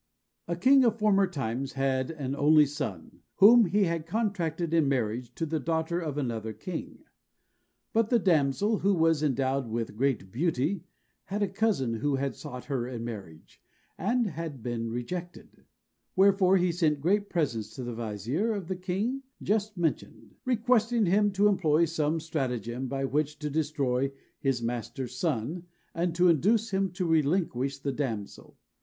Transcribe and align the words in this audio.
A 0.47 0.55
king 0.55 0.83
of 0.83 0.97
former 0.97 1.27
times 1.27 1.73
had 1.73 2.09
an 2.09 2.35
only 2.35 2.65
son, 2.65 3.19
whom 3.35 3.65
he 3.67 3.85
contracted 3.99 4.73
in 4.73 4.89
marriage 4.89 5.31
to 5.35 5.45
the 5.45 5.59
daughter 5.59 5.99
of 5.99 6.17
another 6.17 6.53
king. 6.53 7.03
But 7.93 8.09
the 8.09 8.17
damsel, 8.17 8.79
who 8.79 8.95
was 8.95 9.21
endowed 9.21 9.67
with 9.69 9.95
great 9.95 10.31
beauty, 10.31 10.85
had 11.25 11.43
a 11.43 11.47
cousin 11.47 11.93
who 11.93 12.15
had 12.15 12.35
sought 12.35 12.65
her 12.65 12.87
in 12.87 13.03
marriage, 13.03 13.61
and 13.95 14.25
had 14.25 14.63
been 14.63 14.89
rejected; 14.89 15.65
wherefore 16.15 16.57
he 16.57 16.71
sent 16.71 16.99
great 16.99 17.29
presents 17.29 17.75
to 17.75 17.83
the 17.83 17.93
vizier 17.93 18.53
of 18.53 18.67
the 18.69 18.75
king 18.75 19.21
just 19.43 19.77
mentioned, 19.77 20.33
requesting 20.45 21.05
him 21.05 21.31
to 21.33 21.45
employ 21.47 21.85
some 21.85 22.19
stratagem 22.19 22.87
by 22.87 23.05
which 23.05 23.37
to 23.37 23.51
destroy 23.51 24.11
his 24.39 24.63
master's 24.63 25.15
son, 25.15 25.67
or 25.93 26.07
to 26.07 26.27
induce 26.27 26.71
him 26.71 26.89
to 26.91 27.05
relinquish 27.05 27.77
the 27.77 27.91
damsel. 27.91 28.57